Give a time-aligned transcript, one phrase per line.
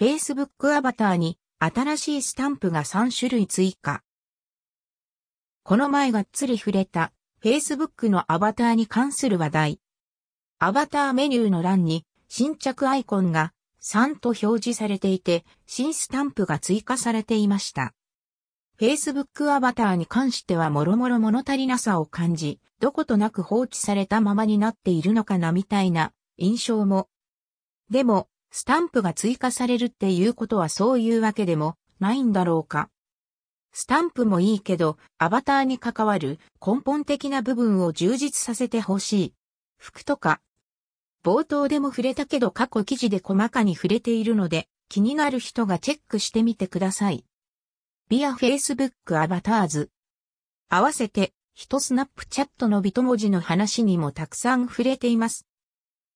[0.00, 4.02] Facebook アバターに新しいスタンプが3種類追加。
[5.62, 7.12] この前がっつり触れた
[7.44, 9.80] Facebook のアバターに関する話題。
[10.58, 13.52] アバターメニューの欄に新着アイコンが
[13.82, 17.92] 3と表示されていて、新スタンプが追加されていました。
[18.80, 27.10] Facebook アバターに関してはもろもろ物足りなさを感じ、どことなく放置されたままになっているのかなみたいな印象も。
[27.90, 32.90] でも、スタンプが追加されるっていうことはそういうわけでもないんだろうか。
[33.72, 39.34] スタンプもいいけど、アバターに関わる根本的な部分を充実させてほしい。
[39.78, 40.40] 服とか。
[41.22, 47.24] 冒頭でも触れたけど過去記事で細かに触れているので、気になる人がチェックしてみてください。
[48.08, 49.90] ビア Facebook アバターズ。
[50.68, 55.46] 合わせて、人スナップチャットのビト文字の話にもたくさん触れています。